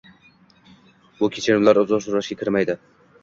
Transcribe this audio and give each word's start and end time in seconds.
bu 1.19 1.29
kechirimlar 1.35 1.81
uzr 1.81 2.03
so‘rashga 2.07 2.39
kirmaydi. 2.43 2.77